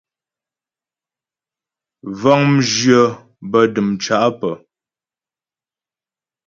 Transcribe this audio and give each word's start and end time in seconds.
Vəŋ 2.19 2.39
mjyə̂ 2.55 3.03
bə́ 3.49 3.63
dəmcá 3.73 4.17
pə́. 4.39 4.55